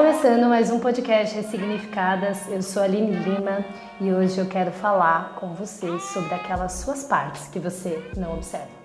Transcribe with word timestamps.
Começando 0.00 0.48
mais 0.48 0.70
um 0.70 0.80
podcast 0.80 1.36
Ressignificadas, 1.36 2.48
eu 2.48 2.62
sou 2.62 2.80
a 2.80 2.86
Aline 2.86 3.16
Lima 3.16 3.62
e 4.00 4.10
hoje 4.10 4.38
eu 4.38 4.46
quero 4.46 4.72
falar 4.72 5.34
com 5.34 5.52
vocês 5.52 6.02
sobre 6.04 6.34
aquelas 6.34 6.72
suas 6.72 7.04
partes 7.04 7.48
que 7.48 7.58
você 7.58 8.02
não 8.16 8.32
observa. 8.32 8.79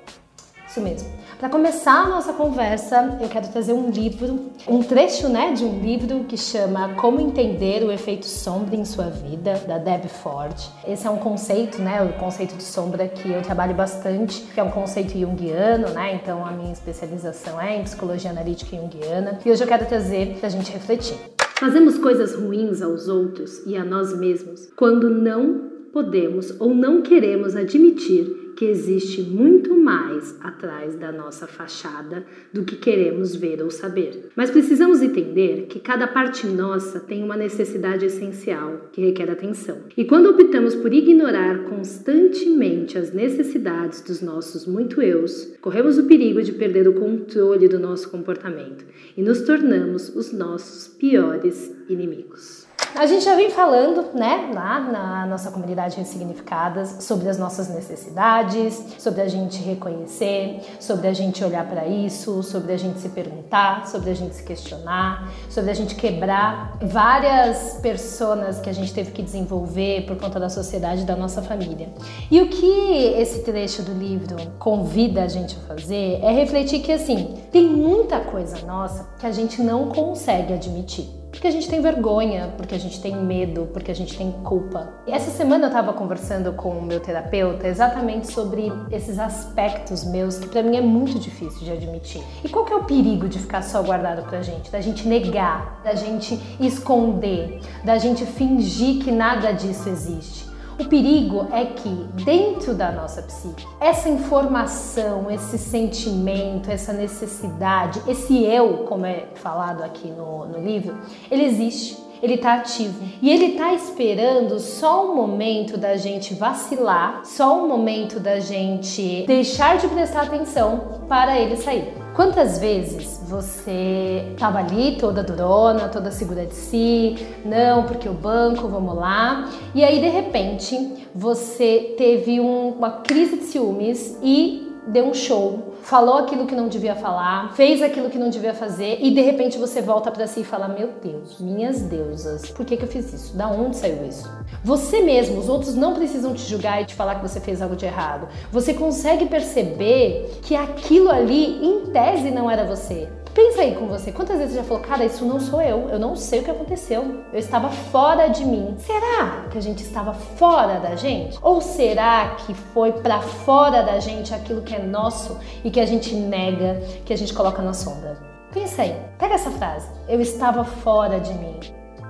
Isso 0.75 0.81
mesmo. 0.81 1.09
Para 1.39 1.47
começar 1.47 2.03
a 2.03 2.09
nossa 2.09 2.33
conversa, 2.33 3.17
eu 3.21 3.29
quero 3.29 3.47
trazer 3.47 3.71
um 3.71 3.89
livro, 3.89 4.51
um 4.67 4.83
trecho, 4.83 5.29
né, 5.29 5.53
de 5.53 5.63
um 5.63 5.79
livro 5.79 6.25
que 6.25 6.37
chama 6.37 6.95
Como 6.95 7.21
entender 7.21 7.81
o 7.81 7.93
efeito 7.93 8.25
sombra 8.25 8.75
em 8.75 8.83
sua 8.83 9.05
vida, 9.05 9.53
da 9.65 9.77
Deb 9.77 10.09
Ford. 10.09 10.53
Esse 10.85 11.07
é 11.07 11.09
um 11.09 11.15
conceito, 11.15 11.81
né, 11.81 12.03
o 12.03 12.19
conceito 12.19 12.57
de 12.57 12.63
sombra 12.63 13.07
que 13.07 13.31
eu 13.31 13.41
trabalho 13.41 13.73
bastante, 13.73 14.41
que 14.53 14.59
é 14.59 14.63
um 14.63 14.69
conceito 14.69 15.17
junguiano, 15.17 15.91
né? 15.91 16.19
Então 16.21 16.45
a 16.45 16.51
minha 16.51 16.73
especialização 16.73 17.61
é 17.61 17.77
em 17.77 17.83
psicologia 17.83 18.31
analítica 18.31 18.75
junguiana. 18.75 19.39
E 19.45 19.49
hoje 19.49 19.63
eu 19.63 19.67
quero 19.67 19.85
trazer 19.85 20.35
para 20.39 20.47
a 20.47 20.51
gente 20.51 20.73
refletir. 20.73 21.17
Fazemos 21.57 21.97
coisas 21.97 22.35
ruins 22.35 22.81
aos 22.81 23.07
outros 23.07 23.65
e 23.65 23.77
a 23.77 23.85
nós 23.85 24.13
mesmos 24.19 24.67
quando 24.75 25.09
não 25.09 25.71
podemos 25.93 26.53
ou 26.59 26.75
não 26.75 27.01
queremos 27.01 27.55
admitir 27.55 28.44
que 28.55 28.65
existe 28.65 29.21
muito 29.21 29.75
mais 29.75 30.35
atrás 30.41 30.95
da 30.95 31.11
nossa 31.11 31.45
fachada 31.45 32.25
do 32.53 32.63
que 32.63 32.75
queremos 32.75 33.35
ver 33.35 33.61
ou 33.61 33.69
saber. 33.69 34.29
Mas 34.35 34.49
precisamos 34.49 35.01
entender 35.01 35.67
que 35.67 35.79
cada 35.79 36.07
parte 36.07 36.47
nossa 36.47 36.99
tem 36.99 37.23
uma 37.23 37.35
necessidade 37.35 38.05
essencial 38.05 38.89
que 38.91 39.01
requer 39.01 39.29
atenção. 39.29 39.79
E 39.95 40.05
quando 40.05 40.29
optamos 40.29 40.73
por 40.75 40.93
ignorar 40.93 41.63
constantemente 41.65 42.97
as 42.97 43.13
necessidades 43.13 44.01
dos 44.01 44.21
nossos 44.21 44.65
muito 44.65 45.01
eus, 45.01 45.53
corremos 45.61 45.97
o 45.97 46.05
perigo 46.05 46.41
de 46.41 46.53
perder 46.53 46.87
o 46.87 46.93
controle 46.93 47.67
do 47.67 47.79
nosso 47.79 48.09
comportamento 48.09 48.85
e 49.17 49.21
nos 49.21 49.41
tornamos 49.41 50.15
os 50.15 50.31
nossos 50.31 50.87
piores 50.87 51.73
inimigos. 51.89 52.65
A 52.97 53.05
gente 53.05 53.25
já 53.25 53.35
vem 53.35 53.49
falando, 53.49 54.17
né, 54.17 54.49
lá 54.53 54.79
na 54.79 55.25
nossa 55.25 55.51
comunidade 55.51 55.97
Ressignificadas, 55.97 57.03
sobre 57.03 57.27
as 57.27 57.37
nossas 57.37 57.67
necessidades, 57.67 58.81
sobre 58.97 59.21
a 59.21 59.27
gente 59.27 59.61
reconhecer, 59.61 60.61
sobre 60.79 61.09
a 61.09 61.13
gente 61.13 61.43
olhar 61.43 61.67
para 61.67 61.85
isso, 61.85 62.41
sobre 62.41 62.71
a 62.71 62.77
gente 62.77 62.99
se 63.01 63.09
perguntar, 63.09 63.85
sobre 63.85 64.11
a 64.11 64.13
gente 64.13 64.33
se 64.33 64.43
questionar, 64.43 65.29
sobre 65.49 65.71
a 65.71 65.73
gente 65.73 65.93
quebrar 65.93 66.77
várias 66.81 67.73
personas 67.81 68.61
que 68.61 68.69
a 68.69 68.73
gente 68.73 68.93
teve 68.93 69.11
que 69.11 69.21
desenvolver 69.21 70.05
por 70.05 70.15
conta 70.15 70.39
da 70.39 70.47
sociedade 70.47 71.01
e 71.01 71.05
da 71.05 71.17
nossa 71.17 71.41
família. 71.41 71.89
E 72.31 72.41
o 72.41 72.47
que 72.47 73.13
esse 73.17 73.41
trecho 73.41 73.81
do 73.83 73.91
livro 73.91 74.37
convida 74.57 75.23
a 75.23 75.27
gente 75.27 75.57
a 75.57 75.75
fazer 75.75 76.21
é 76.23 76.31
refletir 76.31 76.79
que, 76.79 76.93
assim, 76.93 77.43
tem 77.51 77.67
muita 77.67 78.21
coisa 78.21 78.65
nossa 78.65 79.05
que 79.19 79.25
a 79.25 79.31
gente 79.33 79.61
não 79.61 79.89
consegue 79.89 80.53
admitir. 80.53 81.24
Porque 81.35 81.47
a 81.47 81.51
gente 81.51 81.67
tem 81.67 81.81
vergonha, 81.81 82.53
porque 82.55 82.73
a 82.73 82.79
gente 82.79 83.01
tem 83.01 83.13
medo, 83.13 83.67
porque 83.73 83.91
a 83.91 83.95
gente 83.95 84.17
tem 84.17 84.31
culpa. 84.31 84.93
E 85.05 85.11
essa 85.11 85.29
semana 85.29 85.65
eu 85.65 85.67
estava 85.67 85.91
conversando 85.91 86.53
com 86.53 86.69
o 86.69 86.81
meu 86.81 87.01
terapeuta 87.01 87.67
exatamente 87.67 88.31
sobre 88.31 88.71
esses 88.89 89.19
aspectos 89.19 90.05
meus 90.05 90.39
que 90.39 90.47
para 90.47 90.63
mim 90.63 90.77
é 90.77 90.81
muito 90.81 91.19
difícil 91.19 91.59
de 91.59 91.71
admitir. 91.71 92.23
E 92.41 92.47
qual 92.47 92.63
que 92.63 92.71
é 92.71 92.75
o 92.77 92.85
perigo 92.85 93.27
de 93.27 93.39
ficar 93.39 93.61
só 93.63 93.83
guardado 93.83 94.23
pra 94.23 94.41
gente? 94.41 94.71
Da 94.71 94.79
gente 94.79 95.05
negar, 95.07 95.81
da 95.83 95.93
gente 95.93 96.39
esconder, 96.57 97.59
da 97.83 97.97
gente 97.97 98.25
fingir 98.25 99.03
que 99.03 99.11
nada 99.11 99.51
disso 99.51 99.89
existe. 99.89 100.54
O 100.77 100.85
perigo 100.85 101.47
é 101.53 101.65
que 101.65 101.89
dentro 102.23 102.73
da 102.73 102.91
nossa 102.91 103.21
psique, 103.21 103.65
essa 103.79 104.09
informação, 104.09 105.31
esse 105.31 105.57
sentimento, 105.57 106.69
essa 106.69 106.91
necessidade, 106.91 108.01
esse 108.07 108.43
eu, 108.43 108.79
como 108.87 109.05
é 109.05 109.27
falado 109.35 109.81
aqui 109.83 110.09
no, 110.09 110.45
no 110.45 110.59
livro, 110.59 110.97
ele 111.31 111.45
existe 111.45 112.03
ele 112.21 112.35
está 112.35 112.55
ativo. 112.55 113.03
E 113.21 113.29
ele 113.29 113.53
está 113.53 113.73
esperando 113.73 114.59
só 114.59 115.11
um 115.11 115.15
momento 115.15 115.77
da 115.77 115.95
gente 115.97 116.33
vacilar, 116.33 117.21
só 117.23 117.63
um 117.63 117.67
momento 117.67 118.19
da 118.19 118.39
gente 118.39 119.25
deixar 119.27 119.77
de 119.77 119.87
prestar 119.89 120.23
atenção 120.23 121.01
para 121.07 121.39
ele 121.39 121.55
sair. 121.57 122.04
Quantas 122.15 122.59
vezes 122.59 123.19
você 123.27 124.29
estava 124.31 124.59
ali 124.59 124.95
toda 124.97 125.21
durona, 125.21 125.89
toda 125.89 126.11
segura 126.11 126.45
de 126.45 126.55
si, 126.55 127.17
não, 127.43 127.83
porque 127.83 128.07
o 128.07 128.13
banco, 128.13 128.69
vamos 128.69 128.95
lá, 128.95 129.49
e 129.73 129.83
aí 129.83 129.99
de 129.99 130.07
repente 130.07 131.05
você 131.13 131.93
teve 131.97 132.39
um, 132.39 132.69
uma 132.69 133.01
crise 133.01 133.35
de 133.35 133.43
ciúmes 133.43 134.17
e 134.23 134.64
deu 134.87 135.05
um 135.05 135.13
show, 135.13 135.75
falou 135.81 136.17
aquilo 136.17 136.45
que 136.45 136.55
não 136.55 136.67
devia 136.67 136.95
falar, 136.95 137.53
fez 137.53 137.81
aquilo 137.81 138.09
que 138.09 138.17
não 138.17 138.29
devia 138.29 138.53
fazer 138.53 138.99
e 139.01 139.11
de 139.11 139.21
repente 139.21 139.57
você 139.57 139.81
volta 139.81 140.11
para 140.11 140.27
si 140.27 140.41
e 140.41 140.43
fala: 140.43 140.67
Meu 140.67 140.89
Deus, 141.01 141.39
minhas 141.39 141.81
deusas, 141.81 142.49
por 142.51 142.65
que, 142.65 142.77
que 142.77 142.83
eu 142.83 142.87
fiz 142.87 143.11
isso? 143.13 143.35
Da 143.35 143.47
onde 143.47 143.77
saiu 143.77 144.05
isso? 144.05 144.29
Você 144.63 145.01
mesmo, 145.01 145.39
os 145.39 145.49
outros 145.49 145.75
não 145.75 145.93
precisam 145.93 146.33
te 146.33 146.41
julgar 146.41 146.81
e 146.81 146.85
te 146.85 146.95
falar 146.95 147.15
que 147.15 147.27
você 147.27 147.39
fez 147.39 147.61
algo 147.61 147.75
de 147.75 147.85
errado. 147.85 148.27
Você 148.51 148.73
consegue 148.73 149.25
perceber 149.25 150.39
que 150.41 150.55
aquilo 150.55 151.09
ali, 151.09 151.63
em 151.65 151.87
tese, 151.91 152.31
não 152.31 152.49
era 152.49 152.63
você. 152.63 153.07
Pensa 153.35 153.63
aí 153.63 153.75
com 153.75 153.85
você, 153.87 154.13
quantas 154.13 154.37
vezes 154.37 154.53
você 154.53 154.61
já 154.61 154.63
falou, 154.63 154.81
cara, 154.81 155.03
isso 155.03 155.25
não 155.25 155.41
sou 155.41 155.61
eu, 155.61 155.89
eu 155.89 155.99
não 155.99 156.15
sei 156.15 156.39
o 156.39 156.43
que 156.43 156.49
aconteceu, 156.49 157.25
eu 157.33 157.37
estava 157.37 157.69
fora 157.69 158.29
de 158.29 158.45
mim. 158.45 158.75
Será 158.77 159.47
que 159.51 159.57
a 159.57 159.61
gente 159.61 159.83
estava 159.83 160.13
fora 160.13 160.79
da 160.79 160.95
gente? 160.95 161.37
Ou 161.41 161.59
será 161.59 162.37
que 162.37 162.53
foi 162.53 162.93
para 162.93 163.19
fora 163.19 163.83
da 163.83 163.99
gente 163.99 164.33
aquilo 164.33 164.61
que 164.61 164.73
é 164.73 164.81
nosso 164.81 165.37
e 165.65 165.69
que 165.69 165.81
a 165.81 165.85
gente 165.85 166.15
nega, 166.15 166.81
que 167.03 167.11
a 167.11 167.17
gente 167.17 167.33
coloca 167.33 167.61
na 167.61 167.73
sombra? 167.73 168.17
Pensa 168.53 168.83
aí, 168.83 168.95
pega 169.19 169.35
essa 169.35 169.51
frase, 169.51 169.89
eu 170.07 170.21
estava 170.21 170.63
fora 170.63 171.19
de 171.19 171.33
mim 171.33 171.59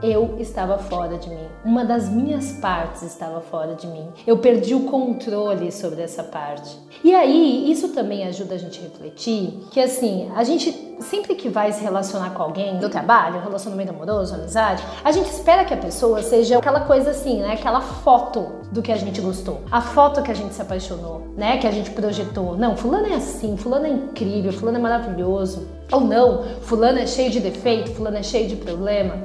eu 0.03 0.35
estava 0.39 0.77
fora 0.77 1.17
de 1.17 1.29
mim. 1.29 1.47
Uma 1.63 1.83
das 1.83 2.09
minhas 2.09 2.51
partes 2.53 3.01
estava 3.01 3.41
fora 3.41 3.75
de 3.75 3.87
mim. 3.87 4.07
Eu 4.25 4.37
perdi 4.37 4.75
o 4.75 4.83
controle 4.83 5.71
sobre 5.71 6.01
essa 6.01 6.23
parte. 6.23 6.77
E 7.03 7.13
aí, 7.13 7.71
isso 7.71 7.89
também 7.89 8.25
ajuda 8.27 8.55
a 8.55 8.57
gente 8.57 8.79
a 8.79 8.83
refletir 8.83 9.59
que 9.71 9.79
assim, 9.79 10.29
a 10.35 10.43
gente 10.43 10.94
sempre 10.99 11.35
que 11.35 11.49
vai 11.49 11.71
se 11.71 11.83
relacionar 11.83 12.31
com 12.31 12.43
alguém 12.43 12.77
do 12.79 12.89
trabalho, 12.89 13.41
relacionamento 13.41 13.91
amoroso, 13.91 14.35
amizade, 14.35 14.83
a 15.03 15.11
gente 15.11 15.29
espera 15.29 15.65
que 15.65 15.73
a 15.73 15.77
pessoa 15.77 16.21
seja 16.21 16.57
aquela 16.57 16.81
coisa 16.81 17.11
assim, 17.11 17.41
né? 17.41 17.53
Aquela 17.53 17.81
foto 17.81 18.61
do 18.71 18.81
que 18.81 18.91
a 18.91 18.97
gente 18.97 19.21
gostou, 19.21 19.61
a 19.71 19.81
foto 19.81 20.21
que 20.21 20.31
a 20.31 20.33
gente 20.33 20.53
se 20.53 20.61
apaixonou, 20.61 21.27
né? 21.35 21.57
Que 21.57 21.67
a 21.67 21.71
gente 21.71 21.91
projetou. 21.91 22.57
Não, 22.57 22.75
fulano 22.75 23.07
é 23.07 23.15
assim, 23.15 23.57
fulano 23.57 23.85
é 23.85 23.89
incrível, 23.89 24.51
fulano 24.51 24.77
é 24.77 24.81
maravilhoso. 24.81 25.67
Ou 25.91 26.01
não, 26.01 26.43
fulano 26.61 26.99
é 26.99 27.07
cheio 27.07 27.29
de 27.29 27.39
defeito, 27.39 27.91
fulano 27.91 28.17
é 28.17 28.23
cheio 28.23 28.47
de 28.47 28.55
problema. 28.55 29.17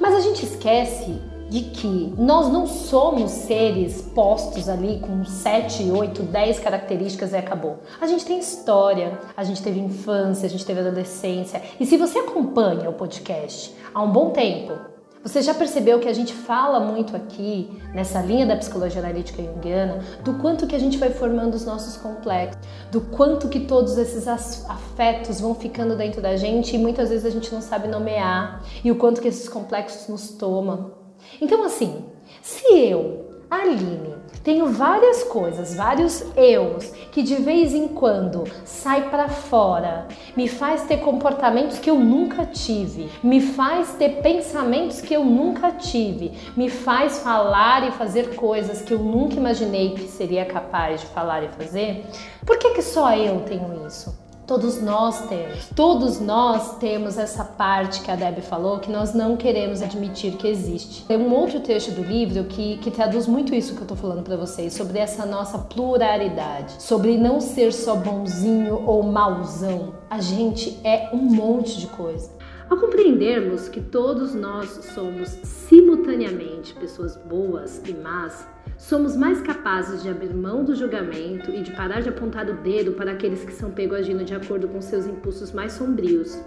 Mas 0.00 0.14
a 0.14 0.20
gente 0.20 0.44
esquece 0.44 1.20
de 1.48 1.62
que 1.62 2.14
nós 2.16 2.52
não 2.52 2.66
somos 2.66 3.30
seres 3.30 4.02
postos 4.02 4.68
ali 4.68 5.00
com 5.00 5.24
7, 5.24 5.90
8, 5.90 6.22
10 6.22 6.58
características 6.60 7.32
e 7.32 7.36
acabou. 7.36 7.78
A 8.00 8.06
gente 8.06 8.24
tem 8.24 8.38
história, 8.38 9.18
a 9.36 9.44
gente 9.44 9.62
teve 9.62 9.80
infância, 9.80 10.46
a 10.46 10.50
gente 10.50 10.64
teve 10.64 10.80
adolescência. 10.80 11.62
E 11.80 11.86
se 11.86 11.96
você 11.96 12.18
acompanha 12.18 12.90
o 12.90 12.92
podcast 12.92 13.74
há 13.94 14.02
um 14.02 14.10
bom 14.10 14.30
tempo, 14.30 14.74
você 15.22 15.42
já 15.42 15.52
percebeu 15.52 15.98
que 15.98 16.08
a 16.08 16.12
gente 16.12 16.32
fala 16.32 16.78
muito 16.78 17.16
aqui, 17.16 17.68
nessa 17.92 18.20
linha 18.20 18.46
da 18.46 18.56
psicologia 18.56 19.00
analítica 19.00 19.42
junguiana, 19.42 19.98
do 20.22 20.34
quanto 20.34 20.66
que 20.66 20.76
a 20.76 20.78
gente 20.78 20.96
vai 20.96 21.10
formando 21.10 21.54
os 21.54 21.64
nossos 21.64 21.96
complexos, 21.96 22.58
do 22.92 23.00
quanto 23.00 23.48
que 23.48 23.60
todos 23.60 23.98
esses 23.98 24.28
afetos 24.28 25.40
vão 25.40 25.54
ficando 25.54 25.96
dentro 25.96 26.22
da 26.22 26.36
gente 26.36 26.76
e 26.76 26.78
muitas 26.78 27.10
vezes 27.10 27.24
a 27.26 27.30
gente 27.30 27.52
não 27.52 27.60
sabe 27.60 27.88
nomear, 27.88 28.62
e 28.84 28.92
o 28.92 28.96
quanto 28.96 29.20
que 29.20 29.28
esses 29.28 29.48
complexos 29.48 30.08
nos 30.08 30.30
tomam. 30.30 30.97
Então 31.40 31.64
assim, 31.64 32.04
se 32.42 32.66
eu 32.74 33.28
Aline, 33.50 34.14
tenho 34.44 34.66
várias 34.66 35.24
coisas, 35.24 35.74
vários 35.74 36.22
eus 36.36 36.90
que 37.10 37.22
de 37.22 37.36
vez 37.36 37.74
em 37.74 37.88
quando 37.88 38.44
sai 38.64 39.08
para 39.08 39.28
fora, 39.28 40.06
me 40.36 40.46
faz 40.46 40.84
ter 40.84 40.98
comportamentos 40.98 41.78
que 41.78 41.88
eu 41.88 41.98
nunca 41.98 42.44
tive, 42.44 43.10
me 43.22 43.40
faz 43.40 43.94
ter 43.94 44.20
pensamentos 44.20 45.00
que 45.00 45.14
eu 45.14 45.24
nunca 45.24 45.72
tive, 45.72 46.32
me 46.54 46.68
faz 46.68 47.20
falar 47.20 47.88
e 47.88 47.92
fazer 47.92 48.34
coisas 48.34 48.82
que 48.82 48.92
eu 48.92 48.98
nunca 48.98 49.36
imaginei 49.36 49.94
que 49.94 50.08
seria 50.08 50.44
capaz 50.44 51.00
de 51.00 51.06
falar 51.06 51.42
e 51.42 51.48
fazer. 51.48 52.04
Por 52.44 52.58
que 52.58 52.74
que 52.74 52.82
só 52.82 53.14
eu 53.16 53.40
tenho 53.40 53.86
isso? 53.86 54.17
Todos 54.48 54.80
nós 54.80 55.28
temos. 55.28 55.66
Todos 55.76 56.20
nós 56.20 56.78
temos 56.78 57.18
essa 57.18 57.44
parte 57.44 58.00
que 58.00 58.10
a 58.10 58.16
Deb 58.16 58.38
falou 58.40 58.78
que 58.78 58.90
nós 58.90 59.12
não 59.12 59.36
queremos 59.36 59.82
admitir 59.82 60.38
que 60.38 60.48
existe. 60.48 61.04
Tem 61.04 61.18
um 61.18 61.34
outro 61.34 61.60
trecho 61.60 61.90
do 61.90 62.02
livro 62.02 62.44
que, 62.44 62.78
que 62.78 62.90
traduz 62.90 63.26
muito 63.26 63.54
isso 63.54 63.74
que 63.74 63.82
eu 63.82 63.86
tô 63.86 63.94
falando 63.94 64.22
para 64.22 64.38
vocês, 64.38 64.72
sobre 64.72 64.98
essa 64.98 65.26
nossa 65.26 65.58
pluralidade, 65.58 66.82
sobre 66.82 67.18
não 67.18 67.42
ser 67.42 67.74
só 67.74 67.94
bonzinho 67.94 68.82
ou 68.86 69.02
mauzão. 69.02 69.92
A 70.08 70.18
gente 70.22 70.80
é 70.82 71.10
um 71.12 71.18
monte 71.18 71.78
de 71.78 71.86
coisa. 71.88 72.37
Ao 72.70 72.76
compreendermos 72.76 73.66
que 73.66 73.80
todos 73.80 74.34
nós 74.34 74.68
somos 74.94 75.30
simultaneamente 75.42 76.74
pessoas 76.74 77.16
boas 77.16 77.82
e 77.88 77.94
más, 77.94 78.46
somos 78.76 79.16
mais 79.16 79.40
capazes 79.40 80.02
de 80.02 80.10
abrir 80.10 80.34
mão 80.34 80.62
do 80.64 80.74
julgamento 80.74 81.50
e 81.50 81.62
de 81.62 81.70
parar 81.72 82.02
de 82.02 82.10
apontar 82.10 82.46
o 82.50 82.58
dedo 82.58 82.92
para 82.92 83.12
aqueles 83.12 83.42
que 83.42 83.54
são 83.54 83.70
pegos 83.70 84.00
agindo 84.00 84.22
de 84.22 84.34
acordo 84.34 84.68
com 84.68 84.82
seus 84.82 85.06
impulsos 85.06 85.50
mais 85.50 85.72
sombrios. 85.72 86.38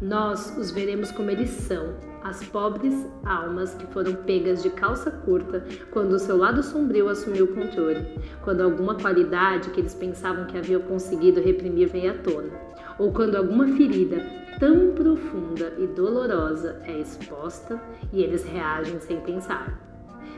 Nós 0.00 0.56
os 0.56 0.70
veremos 0.70 1.10
como 1.10 1.30
eles 1.30 1.50
são, 1.50 1.94
as 2.22 2.44
pobres 2.44 2.94
almas 3.24 3.74
que 3.74 3.86
foram 3.88 4.14
pegas 4.14 4.62
de 4.62 4.70
calça 4.70 5.10
curta 5.10 5.64
quando 5.90 6.12
o 6.12 6.18
seu 6.20 6.36
lado 6.36 6.62
sombrio 6.62 7.08
assumiu 7.08 7.46
o 7.46 7.54
controle, 7.54 8.20
quando 8.44 8.60
alguma 8.60 8.94
qualidade 8.94 9.70
que 9.70 9.80
eles 9.80 9.94
pensavam 9.94 10.46
que 10.46 10.56
haviam 10.56 10.82
conseguido 10.82 11.40
reprimir 11.40 11.88
veio 11.88 12.12
à 12.12 12.14
tona, 12.14 12.52
ou 12.96 13.12
quando 13.12 13.34
alguma 13.34 13.66
ferida 13.66 14.43
tão 14.58 14.92
profunda 14.94 15.72
e 15.78 15.86
dolorosa 15.86 16.80
é 16.84 16.98
exposta 16.98 17.80
e 18.12 18.22
eles 18.22 18.44
reagem 18.44 19.00
sem 19.00 19.20
pensar 19.20 19.84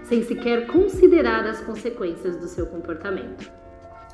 sem 0.09 0.23
sequer 0.23 0.67
considerar 0.67 1.45
as 1.47 1.61
consequências 1.61 2.37
do 2.37 2.47
seu 2.47 2.67
comportamento. 2.67 3.51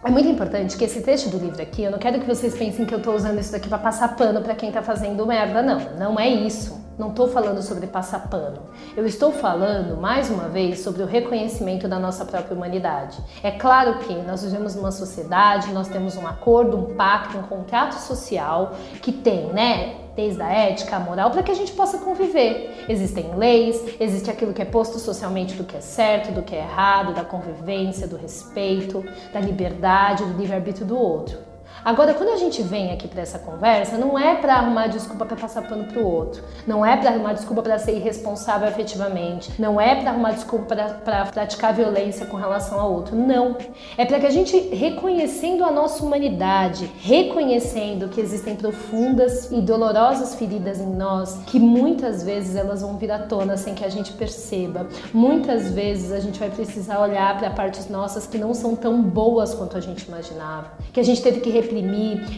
É 0.04 0.10
muito 0.10 0.28
importante 0.28 0.76
que 0.76 0.84
esse 0.84 1.00
trecho 1.00 1.31
do 1.31 1.38
livro 1.38 1.62
aqui, 1.62 1.84
eu 1.84 1.90
não 1.90 1.99
quero 1.99 2.19
que 2.19 2.26
vocês 2.26 2.56
pensem 2.56 2.84
que 2.84 2.93
eu 2.93 2.99
estou 2.99 3.14
usando 3.14 3.38
isso 3.38 3.52
daqui 3.52 3.69
para 3.69 3.78
passar 3.78 4.16
pano 4.16 4.43
para 4.43 4.54
quem 4.54 4.69
está 4.69 4.82
fazendo 4.82 5.25
merda, 5.25 5.62
não. 5.62 5.96
Não 5.96 6.19
é 6.19 6.28
isso. 6.28 6.81
Não 6.98 7.08
estou 7.08 7.26
falando 7.26 7.62
sobre 7.62 7.86
passar 7.86 8.28
pano. 8.28 8.58
Eu 8.94 9.06
estou 9.06 9.32
falando, 9.32 9.98
mais 9.98 10.28
uma 10.28 10.48
vez, 10.48 10.80
sobre 10.80 11.02
o 11.02 11.06
reconhecimento 11.06 11.88
da 11.88 11.98
nossa 11.98 12.24
própria 12.24 12.54
humanidade. 12.54 13.18
É 13.42 13.50
claro 13.50 13.98
que 14.00 14.12
nós 14.14 14.42
vivemos 14.42 14.74
numa 14.74 14.90
sociedade, 14.90 15.72
nós 15.72 15.88
temos 15.88 16.16
um 16.16 16.26
acordo, 16.26 16.76
um 16.76 16.94
pacto, 16.94 17.38
um 17.38 17.42
contrato 17.42 17.94
social 17.94 18.74
que 19.00 19.10
tem, 19.10 19.46
né, 19.52 19.96
desde 20.14 20.42
a 20.42 20.52
ética, 20.52 20.96
a 20.96 21.00
moral, 21.00 21.30
para 21.30 21.42
que 21.42 21.50
a 21.50 21.54
gente 21.54 21.72
possa 21.72 21.96
conviver. 21.96 22.84
Existem 22.86 23.34
leis, 23.36 23.82
existe 23.98 24.30
aquilo 24.30 24.52
que 24.52 24.60
é 24.60 24.66
posto 24.66 24.98
socialmente 24.98 25.54
do 25.54 25.64
que 25.64 25.76
é 25.76 25.80
certo, 25.80 26.30
do 26.30 26.42
que 26.42 26.54
é 26.54 26.58
errado, 26.58 27.14
da 27.14 27.24
convivência, 27.24 28.06
do 28.06 28.16
respeito, 28.16 29.02
da 29.32 29.40
liberdade, 29.40 30.24
do 30.24 30.36
livre-arbítrio 30.36 30.86
do 30.86 30.98
outro. 30.98 31.51
Agora, 31.84 32.14
quando 32.14 32.31
a 32.31 32.37
gente 32.37 32.62
vem 32.62 32.93
aqui 32.93 33.08
para 33.08 33.23
essa 33.23 33.40
conversa, 33.40 33.99
não 33.99 34.17
é 34.17 34.37
para 34.37 34.55
arrumar 34.55 34.87
desculpa 34.87 35.26
para 35.26 35.37
passar 35.37 35.62
pano 35.62 35.84
pro 35.84 36.06
outro, 36.06 36.43
não 36.64 36.87
é 36.87 36.96
para 36.96 37.11
arrumar 37.11 37.32
desculpa 37.32 37.61
para 37.61 37.79
ser 37.79 37.96
irresponsável 37.96 38.69
efetivamente, 38.69 39.61
não 39.61 39.81
é 39.81 39.96
para 39.96 40.11
arrumar 40.11 40.31
desculpa 40.31 40.76
para 41.05 41.25
praticar 41.26 41.75
violência 41.75 42.26
com 42.26 42.37
relação 42.37 42.79
ao 42.79 42.93
outro, 42.93 43.17
não. 43.17 43.56
É 43.96 44.05
para 44.05 44.20
que 44.20 44.26
a 44.26 44.31
gente, 44.31 44.56
reconhecendo 44.56 45.64
a 45.64 45.73
nossa 45.73 46.05
humanidade, 46.05 46.88
reconhecendo 47.00 48.08
que 48.08 48.20
existem 48.20 48.55
profundas 48.55 49.50
e 49.50 49.61
dolorosas 49.61 50.37
feridas 50.37 50.79
em 50.79 50.94
nós, 50.94 51.40
que 51.46 51.58
muitas 51.58 52.23
vezes 52.23 52.55
elas 52.55 52.82
vão 52.82 52.96
vir 52.96 53.11
à 53.11 53.19
tona 53.19 53.56
sem 53.56 53.75
que 53.75 53.84
a 53.84 53.88
gente 53.88 54.12
perceba. 54.12 54.87
Muitas 55.12 55.70
vezes 55.73 56.12
a 56.12 56.20
gente 56.20 56.38
vai 56.38 56.50
precisar 56.50 57.00
olhar 57.00 57.37
para 57.38 57.50
partes 57.50 57.88
nossas 57.88 58.25
que 58.25 58.38
não 58.38 58.55
são 58.55 58.76
tão 58.76 59.02
boas 59.02 59.52
quanto 59.52 59.76
a 59.76 59.81
gente 59.81 60.06
imaginava, 60.06 60.70
que 60.93 61.00
a 61.00 61.02
gente 61.02 61.20
teve 61.20 61.40
que 61.40 61.50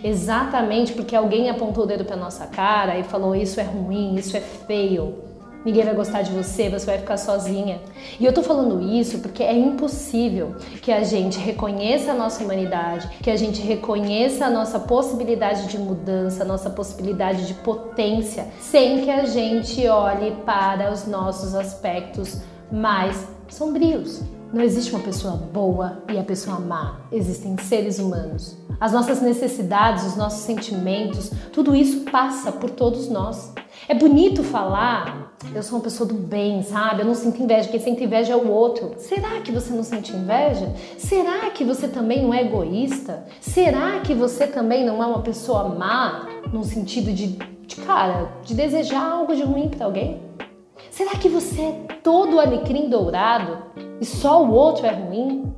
exatamente 0.02 0.92
porque 0.92 1.16
alguém 1.16 1.50
apontou 1.50 1.84
o 1.84 1.86
dedo 1.86 2.04
para 2.04 2.16
nossa 2.16 2.46
cara 2.46 2.98
e 2.98 3.04
falou 3.04 3.34
isso 3.34 3.60
é 3.60 3.64
ruim, 3.64 4.14
isso 4.16 4.36
é 4.36 4.40
feio. 4.40 5.24
Ninguém 5.64 5.82
vai 5.82 5.94
gostar 5.94 6.20
de 6.20 6.30
você, 6.30 6.68
você 6.68 6.84
vai 6.84 6.98
ficar 6.98 7.16
sozinha. 7.16 7.80
E 8.20 8.24
eu 8.26 8.34
tô 8.34 8.42
falando 8.42 8.82
isso 8.82 9.20
porque 9.20 9.42
é 9.42 9.56
impossível 9.56 10.56
que 10.82 10.92
a 10.92 11.02
gente 11.02 11.38
reconheça 11.38 12.12
a 12.12 12.14
nossa 12.14 12.44
humanidade, 12.44 13.08
que 13.22 13.30
a 13.30 13.36
gente 13.36 13.62
reconheça 13.62 14.44
a 14.44 14.50
nossa 14.50 14.78
possibilidade 14.78 15.66
de 15.68 15.78
mudança, 15.78 16.42
a 16.42 16.46
nossa 16.46 16.68
possibilidade 16.68 17.46
de 17.46 17.54
potência, 17.54 18.46
sem 18.60 19.00
que 19.00 19.10
a 19.10 19.24
gente 19.24 19.86
olhe 19.88 20.32
para 20.44 20.92
os 20.92 21.06
nossos 21.06 21.54
aspectos 21.54 22.42
mais 22.70 23.26
sombrios. 23.48 24.20
Não 24.52 24.62
existe 24.62 24.92
uma 24.92 25.02
pessoa 25.02 25.34
boa 25.34 26.02
e 26.12 26.18
a 26.18 26.22
pessoa 26.22 26.60
má. 26.60 27.00
Existem 27.10 27.56
seres 27.58 27.98
humanos. 27.98 28.56
As 28.80 28.92
nossas 28.92 29.20
necessidades, 29.20 30.04
os 30.04 30.16
nossos 30.16 30.40
sentimentos, 30.40 31.30
tudo 31.52 31.74
isso 31.74 32.00
passa 32.10 32.52
por 32.52 32.70
todos 32.70 33.08
nós. 33.08 33.52
É 33.88 33.94
bonito 33.94 34.42
falar, 34.42 35.34
eu 35.54 35.62
sou 35.62 35.78
uma 35.78 35.84
pessoa 35.84 36.08
do 36.08 36.14
bem, 36.14 36.62
sabe? 36.62 37.02
Eu 37.02 37.06
não 37.06 37.14
sinto 37.14 37.42
inveja, 37.42 37.68
quem 37.68 37.80
sente 37.80 38.02
inveja 38.02 38.32
é 38.32 38.36
o 38.36 38.48
outro. 38.48 38.94
Será 38.98 39.40
que 39.40 39.52
você 39.52 39.72
não 39.72 39.82
sente 39.82 40.12
inveja? 40.12 40.72
Será 40.96 41.50
que 41.50 41.64
você 41.64 41.86
também 41.88 42.22
não 42.22 42.32
é 42.32 42.42
egoísta? 42.42 43.24
Será 43.40 44.00
que 44.00 44.14
você 44.14 44.46
também 44.46 44.84
não 44.84 45.02
é 45.02 45.06
uma 45.06 45.22
pessoa 45.22 45.68
má, 45.68 46.28
no 46.52 46.64
sentido 46.64 47.12
de, 47.12 47.38
de 47.66 47.76
cara, 47.76 48.32
de 48.42 48.54
desejar 48.54 49.02
algo 49.02 49.34
de 49.34 49.42
ruim 49.42 49.68
para 49.68 49.84
alguém? 49.84 50.23
Será 50.94 51.10
que 51.18 51.28
você 51.28 51.60
é 51.60 51.72
todo 52.04 52.38
alecrim 52.38 52.88
dourado 52.88 53.58
e 54.00 54.04
só 54.04 54.44
o 54.44 54.52
outro 54.52 54.86
é 54.86 54.92
ruim? 54.92 55.52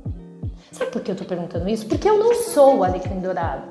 Sabe 0.71 0.89
por 0.89 0.99
que 0.99 1.11
eu 1.11 1.15
tô 1.15 1.25
perguntando 1.25 1.69
isso? 1.69 1.85
Porque 1.85 2.09
eu 2.09 2.17
não 2.17 2.33
sou 2.33 2.77
o 2.77 2.83
alecrim 2.83 3.19
dourado. 3.19 3.61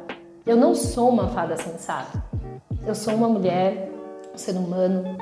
Eu 0.46 0.56
não 0.56 0.76
sou 0.76 1.08
uma 1.08 1.26
fada 1.26 1.56
sensata. 1.56 2.22
Eu 2.86 2.94
sou 2.94 3.12
uma 3.14 3.28
mulher, 3.28 3.90
um 4.32 4.38
ser 4.38 4.52
humano, 4.52 5.16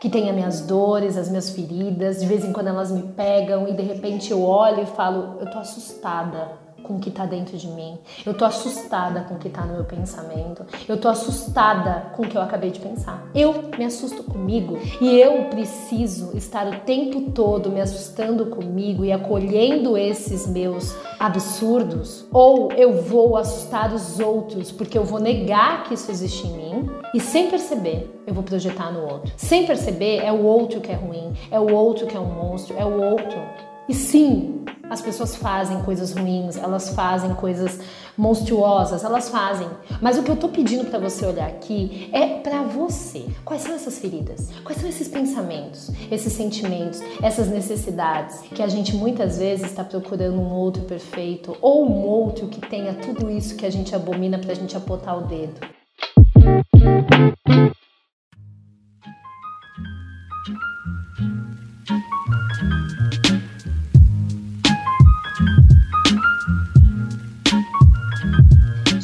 que 0.00 0.08
tem 0.08 0.30
as 0.30 0.34
minhas 0.34 0.62
dores, 0.62 1.18
as 1.18 1.28
minhas 1.28 1.50
feridas. 1.50 2.18
De 2.18 2.26
vez 2.26 2.46
em 2.46 2.52
quando 2.54 2.68
elas 2.68 2.90
me 2.90 3.02
pegam 3.12 3.68
e 3.68 3.74
de 3.74 3.82
repente 3.82 4.32
eu 4.32 4.42
olho 4.42 4.84
e 4.84 4.86
falo: 4.86 5.36
eu 5.38 5.50
tô 5.50 5.58
assustada 5.58 6.63
com 6.84 6.96
o 6.96 7.00
que 7.00 7.08
está 7.08 7.26
dentro 7.26 7.56
de 7.56 7.66
mim. 7.66 7.98
Eu 8.24 8.34
tô 8.34 8.44
assustada 8.44 9.22
com 9.22 9.34
o 9.34 9.38
que 9.38 9.48
está 9.48 9.62
no 9.62 9.74
meu 9.74 9.84
pensamento. 9.84 10.64
Eu 10.88 10.96
tô 10.96 11.08
assustada 11.08 12.12
com 12.14 12.22
o 12.22 12.28
que 12.28 12.36
eu 12.36 12.42
acabei 12.42 12.70
de 12.70 12.78
pensar. 12.78 13.26
Eu 13.34 13.70
me 13.76 13.84
assusto 13.84 14.22
comigo 14.22 14.78
e 15.00 15.18
eu 15.18 15.46
preciso 15.46 16.36
estar 16.36 16.68
o 16.68 16.80
tempo 16.80 17.32
todo 17.32 17.70
me 17.70 17.80
assustando 17.80 18.46
comigo 18.46 19.04
e 19.04 19.10
acolhendo 19.10 19.96
esses 19.96 20.46
meus 20.46 20.94
absurdos, 21.18 22.26
ou 22.30 22.70
eu 22.72 23.02
vou 23.02 23.36
assustar 23.36 23.92
os 23.92 24.20
outros 24.20 24.70
porque 24.70 24.98
eu 24.98 25.04
vou 25.04 25.18
negar 25.18 25.84
que 25.84 25.94
isso 25.94 26.10
existe 26.10 26.46
em 26.46 26.52
mim 26.52 26.90
e 27.14 27.20
sem 27.20 27.48
perceber 27.48 28.22
eu 28.26 28.34
vou 28.34 28.42
projetar 28.42 28.90
no 28.92 29.02
outro. 29.02 29.32
Sem 29.36 29.66
perceber 29.66 30.18
é 30.18 30.32
o 30.32 30.42
outro 30.42 30.80
que 30.80 30.92
é 30.92 30.94
ruim, 30.94 31.32
é 31.50 31.58
o 31.58 31.72
outro 31.72 32.06
que 32.06 32.16
é 32.16 32.20
um 32.20 32.26
monstro, 32.26 32.76
é 32.76 32.84
o 32.84 33.00
outro. 33.00 33.73
E 33.86 33.92
sim, 33.92 34.64
as 34.88 35.02
pessoas 35.02 35.36
fazem 35.36 35.82
coisas 35.82 36.12
ruins, 36.12 36.56
elas 36.56 36.90
fazem 36.90 37.34
coisas 37.34 37.80
monstruosas, 38.16 39.04
elas 39.04 39.28
fazem. 39.28 39.68
Mas 40.00 40.16
o 40.16 40.22
que 40.22 40.30
eu 40.30 40.36
tô 40.36 40.48
pedindo 40.48 40.86
para 40.86 40.98
você 40.98 41.26
olhar 41.26 41.46
aqui 41.46 42.08
é 42.12 42.38
para 42.38 42.62
você. 42.62 43.26
Quais 43.44 43.62
são 43.62 43.74
essas 43.74 43.98
feridas? 43.98 44.48
Quais 44.62 44.80
são 44.80 44.88
esses 44.88 45.08
pensamentos, 45.08 45.90
esses 46.10 46.32
sentimentos, 46.32 47.00
essas 47.22 47.48
necessidades 47.48 48.40
que 48.54 48.62
a 48.62 48.68
gente 48.68 48.94
muitas 48.96 49.38
vezes 49.38 49.66
está 49.66 49.84
procurando 49.84 50.40
um 50.40 50.52
outro 50.54 50.84
perfeito 50.84 51.56
ou 51.60 51.86
um 51.86 52.06
outro 52.06 52.46
que 52.46 52.60
tenha 52.60 52.94
tudo 52.94 53.30
isso 53.30 53.56
que 53.56 53.66
a 53.66 53.70
gente 53.70 53.94
abomina 53.94 54.38
pra 54.38 54.54
gente 54.54 54.76
apontar 54.76 55.18
o 55.18 55.26
dedo. 55.26 55.73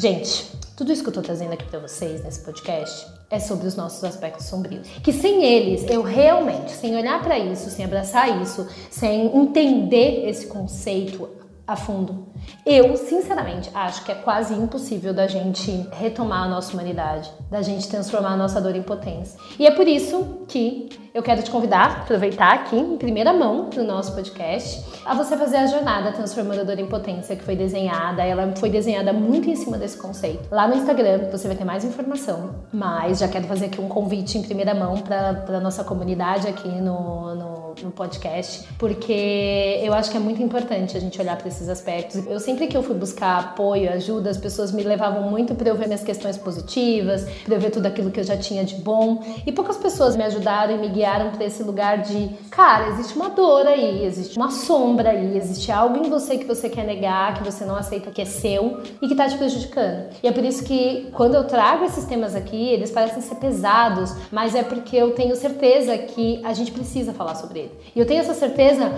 Gente, 0.01 0.47
tudo 0.75 0.91
isso 0.91 1.03
que 1.03 1.09
eu 1.09 1.13
tô 1.13 1.21
trazendo 1.21 1.53
aqui 1.53 1.65
para 1.65 1.77
vocês 1.77 2.23
nesse 2.23 2.39
podcast 2.43 3.05
é 3.29 3.37
sobre 3.37 3.67
os 3.67 3.75
nossos 3.75 4.03
aspectos 4.03 4.47
sombrios. 4.47 4.87
Que 5.03 5.13
sem 5.13 5.45
eles, 5.45 5.87
eu 5.87 6.01
realmente, 6.01 6.71
sem 6.71 6.95
olhar 6.95 7.21
para 7.21 7.37
isso, 7.37 7.69
sem 7.69 7.85
abraçar 7.85 8.41
isso, 8.41 8.67
sem 8.89 9.27
entender 9.37 10.27
esse 10.27 10.47
conceito 10.47 11.29
a 11.67 11.75
fundo, 11.75 12.25
eu 12.65 12.97
sinceramente 12.97 13.69
acho 13.75 14.03
que 14.03 14.11
é 14.11 14.15
quase 14.15 14.55
impossível 14.55 15.13
da 15.13 15.27
gente 15.27 15.87
retomar 15.91 16.45
a 16.45 16.49
nossa 16.49 16.73
humanidade, 16.73 17.31
da 17.51 17.61
gente 17.61 17.87
transformar 17.87 18.31
a 18.31 18.37
nossa 18.37 18.59
dor 18.59 18.75
em 18.75 18.81
potência. 18.81 19.39
E 19.59 19.67
é 19.67 19.71
por 19.71 19.87
isso 19.87 20.45
que 20.47 20.89
eu 21.13 21.21
quero 21.21 21.43
te 21.43 21.51
convidar, 21.51 22.01
aproveitar 22.01 22.53
aqui 22.53 22.75
em 22.75 22.97
primeira 22.97 23.31
mão 23.31 23.69
do 23.69 23.83
nosso 23.83 24.13
podcast, 24.15 24.83
a 25.05 25.13
você 25.15 25.35
fazer 25.35 25.57
a 25.57 25.67
jornada 25.67 26.11
Transformadora 26.11 26.79
em 26.79 26.87
Potência 26.87 27.35
que 27.35 27.43
foi 27.43 27.55
desenhada. 27.55 28.23
Ela 28.23 28.53
foi 28.55 28.69
desenhada 28.69 29.11
muito 29.13 29.49
em 29.49 29.55
cima 29.55 29.77
desse 29.77 29.97
conceito. 29.97 30.47
Lá 30.51 30.67
no 30.67 30.75
Instagram 30.75 31.29
você 31.31 31.47
vai 31.47 31.57
ter 31.57 31.65
mais 31.65 31.83
informação, 31.83 32.55
mas 32.71 33.19
já 33.19 33.27
quero 33.27 33.45
fazer 33.47 33.65
aqui 33.65 33.81
um 33.81 33.87
convite 33.87 34.37
em 34.37 34.41
primeira 34.41 34.73
mão 34.73 34.97
para 34.97 35.59
nossa 35.59 35.83
comunidade 35.83 36.47
aqui 36.47 36.69
no, 36.69 37.35
no, 37.35 37.60
no 37.83 37.91
podcast, 37.91 38.67
porque 38.77 39.79
eu 39.83 39.93
acho 39.93 40.11
que 40.11 40.17
é 40.17 40.19
muito 40.19 40.41
importante 40.41 40.97
a 40.97 40.99
gente 40.99 41.19
olhar 41.19 41.37
para 41.37 41.47
esses 41.47 41.69
aspectos. 41.69 42.25
Eu 42.27 42.39
sempre 42.39 42.67
que 42.67 42.75
eu 42.75 42.83
fui 42.83 42.95
buscar 42.95 43.39
apoio, 43.39 43.91
ajuda, 43.91 44.29
as 44.29 44.37
pessoas 44.37 44.71
me 44.71 44.83
levavam 44.83 45.29
muito 45.29 45.55
para 45.55 45.69
eu 45.69 45.75
ver 45.75 45.87
minhas 45.87 46.03
questões 46.03 46.37
positivas, 46.37 47.25
para 47.45 47.55
eu 47.55 47.59
ver 47.59 47.71
tudo 47.71 47.85
aquilo 47.85 48.11
que 48.11 48.19
eu 48.19 48.23
já 48.23 48.37
tinha 48.37 48.63
de 48.63 48.75
bom, 48.75 49.23
e 49.45 49.51
poucas 49.51 49.77
pessoas 49.77 50.15
me 50.15 50.23
ajudaram 50.23 50.75
e 50.75 50.77
me 50.77 50.89
guiaram 50.89 51.31
para 51.31 51.45
esse 51.45 51.63
lugar 51.63 51.99
de, 51.99 52.29
cara, 52.49 52.89
existe 52.89 53.15
uma 53.15 53.29
dor 53.29 53.65
aí, 53.67 54.05
existe 54.05 54.37
uma 54.37 54.51
sombra 54.51 55.11
aí, 55.11 55.37
existe 55.37 55.71
algo 55.71 56.05
em 56.05 56.09
você 56.09 56.37
que 56.37 56.45
você 56.45 56.69
quer 56.69 56.85
negar, 56.85 57.35
que 57.35 57.43
você 57.43 57.65
não 57.65 57.75
aceita 57.75 58.11
que 58.11 58.21
é 58.21 58.25
seu 58.25 58.81
e 59.01 59.07
que 59.07 59.13
está 59.13 59.27
te 59.27 59.37
prejudicando. 59.37 60.09
E 60.21 60.27
é 60.27 60.31
por 60.31 60.43
isso 60.43 60.63
que 60.63 61.09
quando 61.13 61.35
eu 61.35 61.45
trago 61.45 61.85
esses 61.85 62.05
temas 62.05 62.35
aqui, 62.35 62.69
eles 62.69 62.91
parecem 62.91 63.21
ser 63.21 63.35
pesados, 63.35 64.13
mas 64.31 64.55
é 64.55 64.63
porque 64.63 64.95
eu 64.95 65.11
tenho 65.11 65.35
certeza 65.35 65.97
que 65.97 66.41
a 66.43 66.53
gente 66.53 66.71
precisa 66.71 67.13
falar 67.13 67.35
sobre 67.35 67.60
ele. 67.61 67.71
E 67.95 67.99
eu 67.99 68.05
tenho 68.05 68.21
essa 68.21 68.33
certeza 68.33 68.91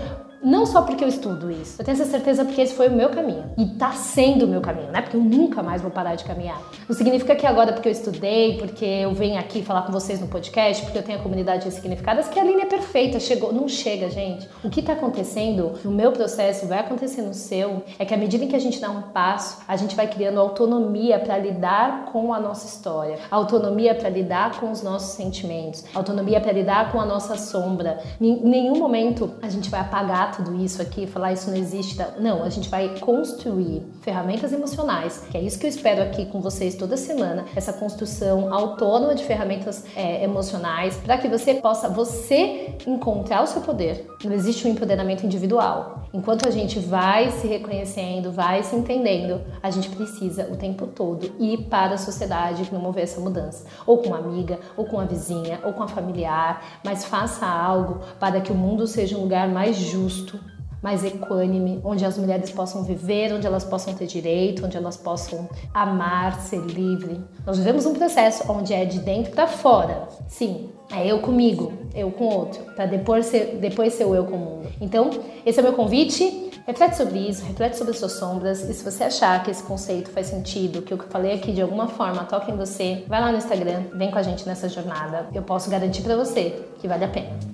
não 0.44 0.66
só 0.66 0.82
porque 0.82 1.04
eu 1.04 1.08
estudo 1.08 1.50
isso, 1.50 1.82
eu 1.82 1.86
tenho 1.86 1.96
essa 1.96 2.10
certeza 2.10 2.44
porque 2.44 2.62
esse 2.62 2.74
foi 2.74 2.90
o 2.90 2.92
meu 2.92 3.10
caminho. 3.10 3.46
E 3.58 3.66
tá 3.66 3.92
sendo 3.92 4.46
o 4.46 4.48
meu 4.48 4.62
caminho, 4.62 4.92
não 4.92 5.00
é 5.00 5.02
porque 5.02 5.16
eu 5.16 5.22
nunca 5.22 5.64
mais 5.64 5.82
vou 5.82 5.90
parar 5.90 6.16
de 6.16 6.24
caminhar. 6.24 6.62
Não 6.88 6.96
significa 6.96 7.36
que 7.36 7.46
agora, 7.46 7.72
porque 7.72 7.88
eu 7.88 7.92
estudei, 7.92 8.58
porque 8.58 8.86
eu 8.86 9.14
venho 9.14 9.40
aqui 9.40 9.64
falar 9.64 9.84
com 9.84 9.92
vocês 9.92 10.20
no 10.20 10.28
podcast, 10.28 10.84
porque 10.84 10.98
eu 10.98 11.04
tenho 11.04 11.20
a 11.20 11.22
comunidade 11.22 11.64
de 11.64 11.72
significadas, 11.72 12.28
que 12.28 12.40
a 12.40 12.44
linha 12.44 12.64
é 12.64 12.66
perfeita, 12.66 13.20
chegou. 13.20 13.54
Não 13.54 13.68
chega, 13.68 14.10
gente. 14.10 14.50
O 14.64 14.70
que 14.70 14.82
tá 14.82 14.94
acontecendo 14.94 15.74
no 15.84 15.92
meu 15.92 16.12
processo, 16.12 16.68
vai 16.68 16.80
acontecer 16.80 17.22
no 17.22 17.34
seu, 17.34 17.84
é 17.98 18.04
que 18.04 18.14
à 18.14 18.18
medida 18.18 18.44
em 18.44 18.48
que 18.48 18.56
a 18.56 18.60
gente 18.60 18.82
dá 18.82 18.90
um 18.90 19.04
passo, 19.04 19.62
a 19.68 19.78
gente 19.78 19.96
vai 19.96 20.08
criando 20.08 20.40
autonomia 20.40 21.20
para 21.20 21.38
lidar 21.38 22.06
com 22.12 22.34
a 22.34 22.40
nossa 22.40 22.68
história, 22.68 23.18
autonomia 23.32 23.96
para 23.96 24.10
lidar 24.10 24.60
com 24.60 24.72
os 24.72 24.82
nossos 24.82 25.16
sentimentos, 25.16 25.86
autonomia 25.94 26.42
para 26.42 26.52
lidar 26.52 26.92
com 26.92 27.00
a 27.00 27.06
nossa 27.06 27.38
sombra. 27.38 28.00
Em 28.20 28.42
nenhum 28.44 28.78
momento 28.78 29.32
a 29.42 29.50
gente 29.50 29.70
vai 29.70 29.80
apagar 29.80 30.33
tudo 30.36 30.56
isso 30.56 30.82
aqui, 30.82 31.08
falar 31.08 31.34
isso 31.34 31.50
não 31.50 31.58
existe. 31.58 31.98
Não, 32.20 32.44
a 32.44 32.50
gente 32.50 32.70
vai 32.70 32.98
construir 33.00 33.84
ferramentas 34.02 34.52
emocionais, 34.52 35.24
que 35.30 35.38
é 35.38 35.42
isso 35.42 35.60
que 35.60 35.66
eu 35.66 35.70
espero 35.70 36.02
aqui 36.02 36.26
com 36.26 36.42
vocês 36.42 36.76
toda 36.76 36.98
semana, 36.98 37.46
essa 37.56 37.74
construção 37.74 38.54
autônoma 38.54 39.16
de 39.16 39.24
ferramentas 39.24 39.86
é, 39.96 40.24
emocionais, 40.24 40.96
para 40.98 41.18
que 41.18 41.28
você 41.28 41.56
possa, 41.56 41.90
você 41.90 42.76
encontrar 42.86 43.44
o 43.44 43.48
seu 43.48 43.62
poder. 43.62 44.08
Não 44.24 44.34
existe 44.34 44.68
um 44.68 44.72
empoderamento 44.72 45.26
individual. 45.26 46.04
Enquanto 46.14 46.48
a 46.48 46.52
gente 46.52 46.78
vai 46.80 47.32
se 47.32 47.48
reconhecendo, 47.48 48.32
vai 48.32 48.62
se 48.62 48.76
entendendo, 48.76 49.42
a 49.64 49.72
gente 49.72 49.90
precisa 49.90 50.48
o 50.52 50.56
tempo 50.56 50.86
todo 50.86 51.32
ir 51.40 51.64
para 51.64 51.96
a 51.96 51.98
sociedade 51.98 52.66
promover 52.66 53.04
essa 53.04 53.20
mudança. 53.20 53.66
Ou 53.86 53.98
com 53.98 54.10
uma 54.10 54.20
amiga, 54.20 54.60
ou 54.78 54.86
com 54.86 54.98
uma 54.98 55.06
vizinha, 55.06 55.60
ou 55.64 55.74
com 55.74 55.82
a 55.82 55.88
familiar, 55.88 56.80
mas 56.84 57.04
faça 57.06 57.48
algo 57.48 58.02
para 58.20 58.42
que 58.42 58.52
o 58.52 58.56
mundo 58.56 58.86
seja 58.86 59.18
um 59.18 59.22
lugar 59.22 59.48
mais 59.48 59.76
justo 59.76 60.23
justo, 60.24 60.40
mais 60.82 61.04
equânime, 61.06 61.80
onde 61.84 62.06
as 62.06 62.18
mulheres 62.18 62.52
possam 62.52 62.84
viver, 62.84 63.34
onde 63.34 63.48
elas 63.48 63.64
possam 63.64 63.94
ter 63.94 64.06
direito, 64.06 64.66
onde 64.66 64.76
elas 64.76 64.98
possam 64.98 65.48
amar, 65.74 66.42
ser 66.42 66.60
livre. 66.60 67.22
Nós 67.46 67.58
vivemos 67.58 67.86
um 67.86 67.94
processo 67.94 68.52
onde 68.52 68.74
é 68.74 68.84
de 68.84 69.00
dentro 69.00 69.32
para 69.32 69.48
fora. 69.48 70.10
Sim, 70.28 70.72
é 70.92 71.08
eu 71.08 71.20
comigo, 71.20 71.72
eu 71.96 72.12
com 72.12 72.26
outro, 72.26 72.62
para 72.76 72.86
depois 72.86 73.28
ser, 73.28 73.58
depois 73.62 73.94
ser 73.94 74.06
o 74.06 74.14
eu 74.14 74.26
com 74.26 74.36
o 74.36 74.40
mundo. 74.40 74.68
Então, 74.82 75.10
esse 75.46 75.58
é 75.58 75.62
o 75.62 75.66
meu 75.66 75.74
convite. 75.74 76.52
Reflete 76.66 76.96
sobre 76.96 77.20
isso, 77.20 77.44
reflete 77.44 77.78
sobre 77.78 77.94
suas 77.94 78.14
sombras 78.14 78.62
e 78.70 78.74
se 78.74 78.90
você 78.90 79.04
achar 79.04 79.44
que 79.44 79.52
esse 79.52 79.62
conceito 79.64 80.10
faz 80.10 80.28
sentido, 80.28 80.82
que 80.82 80.94
o 80.94 80.98
que 80.98 81.04
eu 81.04 81.10
falei 81.10 81.34
aqui 81.34 81.52
de 81.52 81.62
alguma 81.62 81.90
forma 81.90 82.24
toca 82.24 82.50
em 82.50 82.56
você, 82.56 83.04
vai 83.06 83.20
lá 83.20 83.34
no 83.34 83.38
Instagram, 83.38 83.84
vem 83.94 84.10
com 84.10 84.18
a 84.18 84.24
gente 84.24 84.48
nessa 84.48 84.70
jornada. 84.70 85.28
Eu 85.34 85.44
posso 85.44 85.70
garantir 85.70 86.04
para 86.04 86.16
você 86.16 86.64
que 86.80 86.88
vale 86.88 87.04
a 87.04 87.10
pena. 87.10 87.53